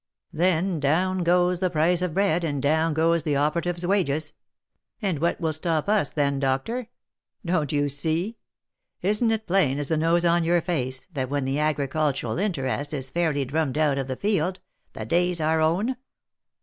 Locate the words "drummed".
13.45-13.77